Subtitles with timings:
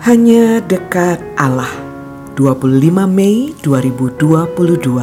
[0.00, 1.68] Hanya dekat Allah.
[2.32, 4.96] 25 Mei 2022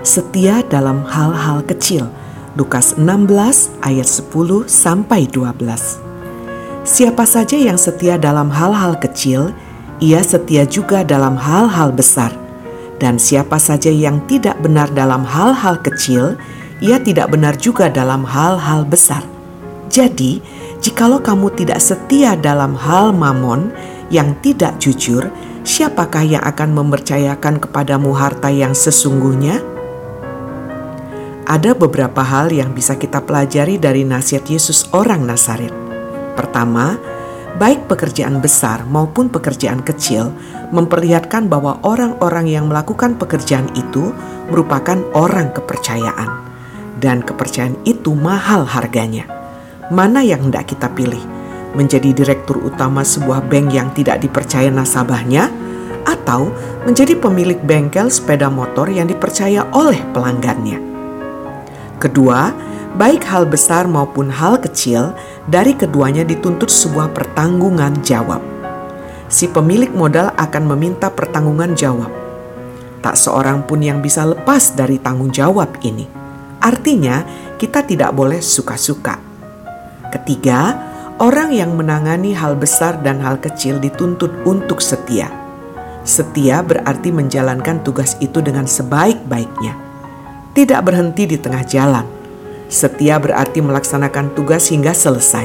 [0.00, 2.08] Setia dalam hal-hal kecil.
[2.56, 9.52] Lukas 16 ayat 10 sampai 12 Siapa saja yang setia dalam hal-hal kecil
[10.00, 12.32] Ia setia juga dalam hal-hal besar.
[12.96, 16.40] Dan siapa saja yang tidak benar dalam hal-hal kecil
[16.80, 19.20] Ia tidak benar juga dalam hal-hal besar.
[19.92, 20.40] Jadi
[20.80, 23.68] jikalau kamu tidak setia dalam hal mamon
[24.10, 25.30] yang tidak jujur,
[25.62, 29.62] siapakah yang akan mempercayakan kepadamu harta yang sesungguhnya?
[31.46, 35.74] Ada beberapa hal yang bisa kita pelajari dari nasihat Yesus orang Nazaret.
[36.38, 36.94] Pertama,
[37.58, 40.30] baik pekerjaan besar maupun pekerjaan kecil
[40.70, 44.14] memperlihatkan bahwa orang-orang yang melakukan pekerjaan itu
[44.50, 46.30] merupakan orang kepercayaan,
[47.02, 49.26] dan kepercayaan itu mahal harganya.
[49.90, 51.39] Mana yang hendak kita pilih?
[51.74, 55.50] Menjadi direktur utama sebuah bank yang tidak dipercaya nasabahnya,
[56.08, 56.48] atau
[56.88, 60.80] menjadi pemilik bengkel sepeda motor yang dipercaya oleh pelanggannya.
[62.00, 62.50] Kedua,
[62.96, 65.12] baik hal besar maupun hal kecil,
[65.44, 68.40] dari keduanya dituntut sebuah pertanggungan jawab.
[69.30, 72.10] Si pemilik modal akan meminta pertanggungan jawab.
[73.00, 76.08] Tak seorang pun yang bisa lepas dari tanggung jawab ini.
[76.60, 77.24] Artinya,
[77.56, 79.16] kita tidak boleh suka-suka.
[80.12, 80.89] Ketiga,
[81.20, 85.28] Orang yang menangani hal besar dan hal kecil dituntut untuk setia.
[86.00, 89.76] Setia berarti menjalankan tugas itu dengan sebaik-baiknya,
[90.56, 92.08] tidak berhenti di tengah jalan.
[92.72, 95.44] Setia berarti melaksanakan tugas hingga selesai.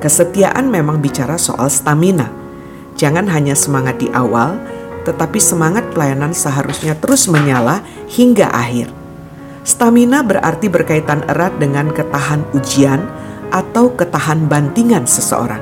[0.00, 2.32] Kesetiaan memang bicara soal stamina.
[2.96, 4.56] Jangan hanya semangat di awal,
[5.04, 8.88] tetapi semangat pelayanan seharusnya terus menyala hingga akhir.
[9.68, 13.04] Stamina berarti berkaitan erat dengan ketahan ujian
[13.50, 15.60] atau ketahan bantingan seseorang.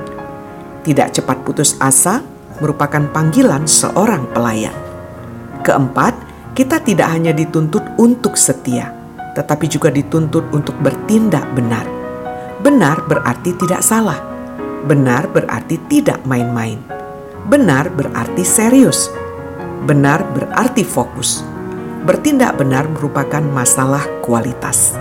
[0.82, 2.22] Tidak cepat putus asa
[2.58, 4.74] merupakan panggilan seorang pelayan.
[5.62, 6.14] Keempat,
[6.52, 8.90] kita tidak hanya dituntut untuk setia,
[9.32, 11.86] tetapi juga dituntut untuk bertindak benar.
[12.60, 14.18] Benar berarti tidak salah.
[14.82, 16.78] Benar berarti tidak main-main.
[17.46, 19.10] Benar berarti serius.
[19.82, 21.42] Benar berarti fokus.
[22.02, 24.94] Bertindak benar merupakan masalah kualitas.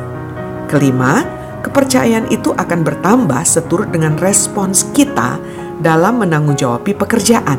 [0.69, 1.25] Kelima,
[1.61, 5.37] kepercayaan itu akan bertambah seturut dengan respons kita
[5.81, 7.57] dalam menanggung-jawabi pekerjaan.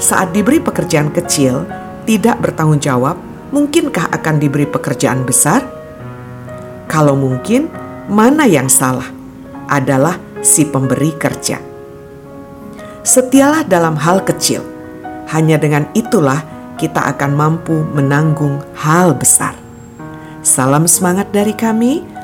[0.00, 1.68] Saat diberi pekerjaan kecil,
[2.08, 3.20] tidak bertanggung jawab,
[3.52, 5.60] mungkinkah akan diberi pekerjaan besar?
[6.88, 7.68] Kalau mungkin,
[8.08, 9.06] mana yang salah?
[9.70, 11.60] Adalah si pemberi kerja.
[13.04, 14.64] Setialah dalam hal kecil.
[15.30, 16.42] Hanya dengan itulah
[16.74, 19.54] kita akan mampu menanggung hal besar.
[20.40, 22.02] Salam semangat dari kami